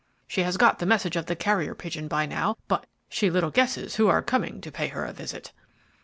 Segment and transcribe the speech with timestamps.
[0.27, 3.97] She has got the message of the carrier pigeon by now, but she little guesses
[3.97, 5.51] who are coming to pay her a visit."